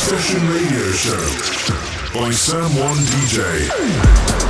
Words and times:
House 0.00 0.08
4 0.08 0.18
session 0.18 0.48
radio 0.48 0.90
show 0.92 2.18
by 2.18 2.30
Sam 2.30 2.74
One 2.78 2.96
DJ. 2.96 4.49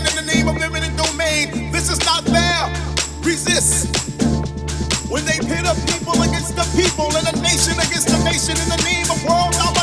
mad 0.00 0.08
in 0.10 0.26
the 0.26 0.32
name 0.32 0.48
of 0.48 0.56
limited 0.56 0.94
domain. 0.96 1.70
This 1.72 1.90
is 1.90 1.98
not 2.04 2.24
fair. 2.24 2.68
Resist. 3.22 3.94
When 5.10 5.24
they 5.24 5.38
pit 5.38 5.64
a 5.64 5.74
people 5.86 6.20
against 6.22 6.56
the 6.56 6.66
people 6.76 7.14
and 7.16 7.26
a 7.28 7.40
nation 7.40 7.74
against 7.74 8.10
a 8.10 8.18
nation 8.24 8.56
in 8.56 8.68
the 8.68 8.82
name 8.84 9.10
of 9.10 9.22
world 9.24 9.52
domination. 9.52 9.75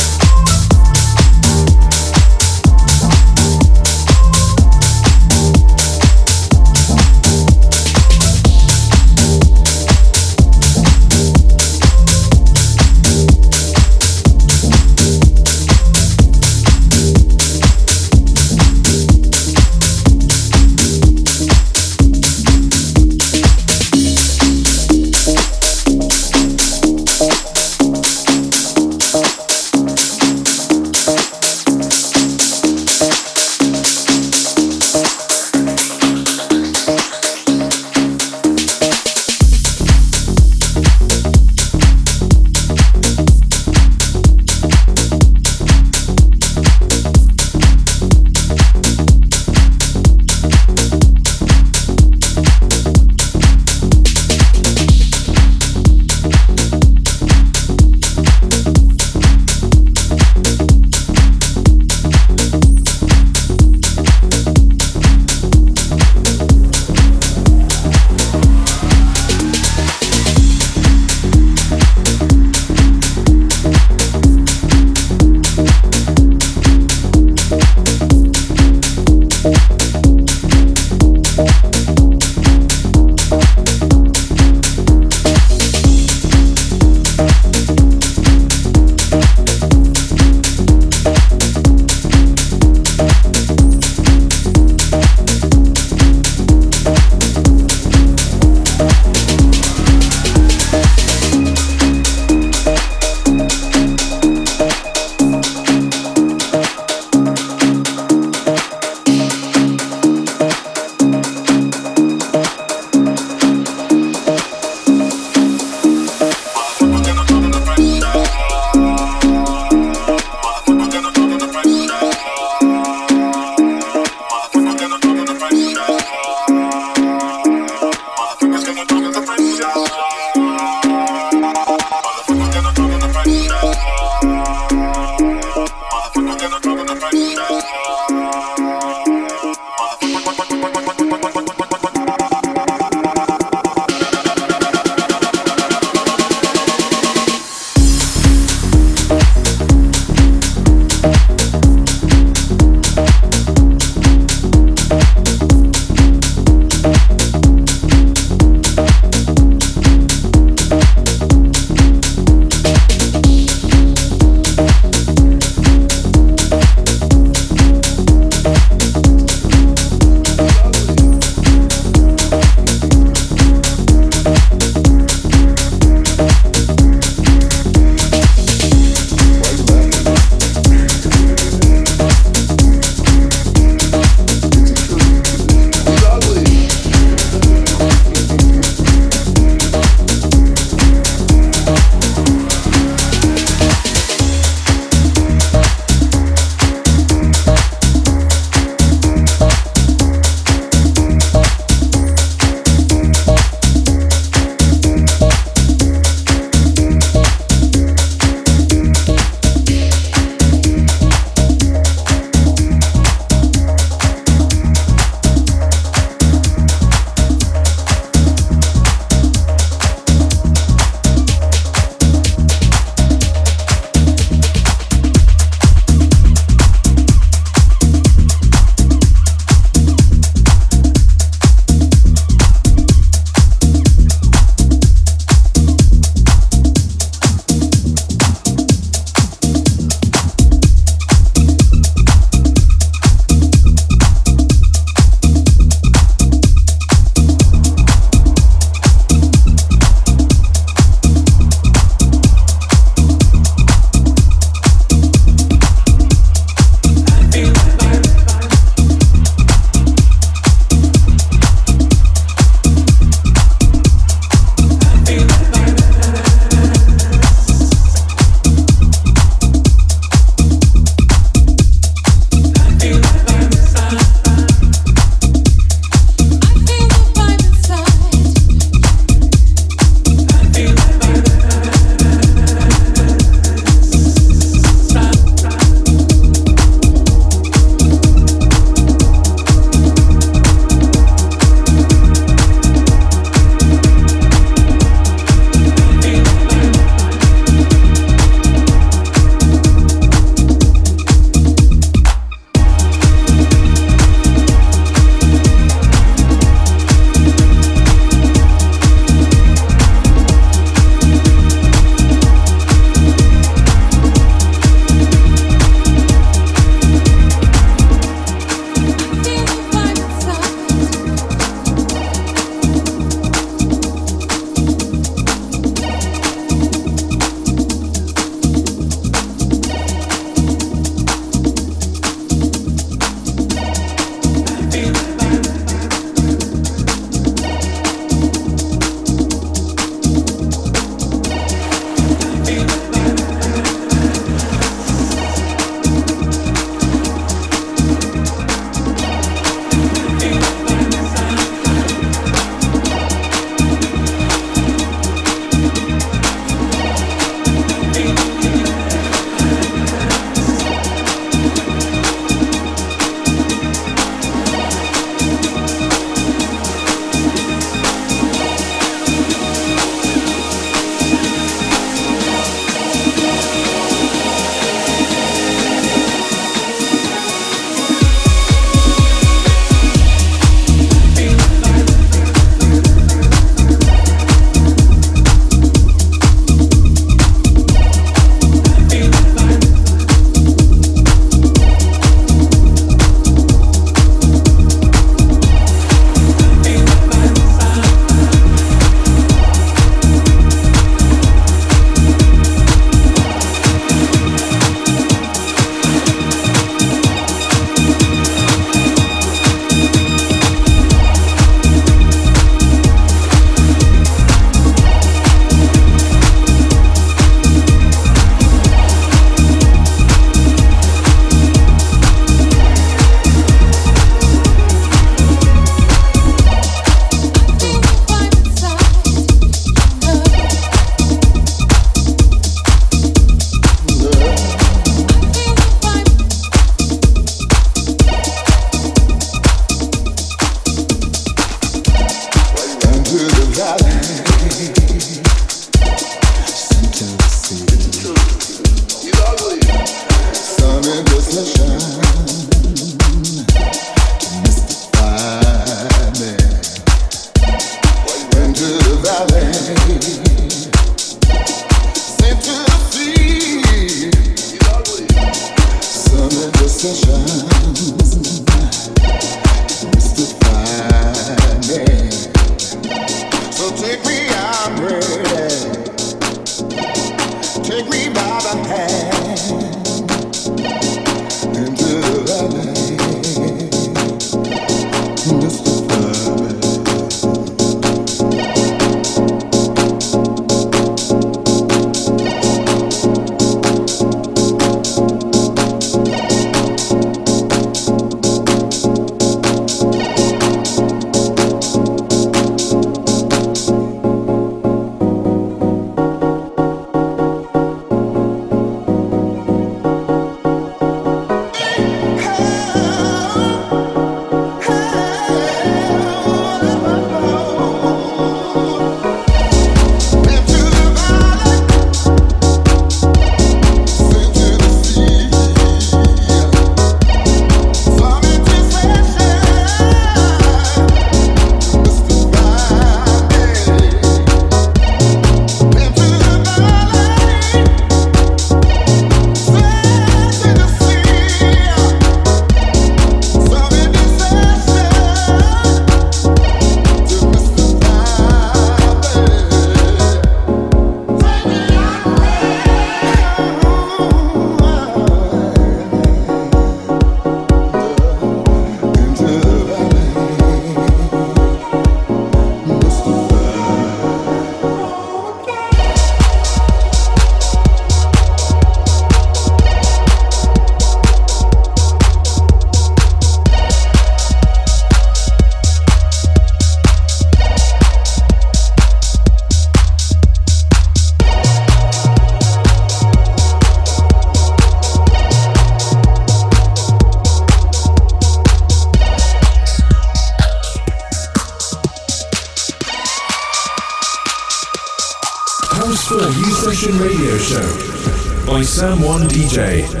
Sam 598.81 598.99
One 599.03 599.27
DJ. 599.27 600.00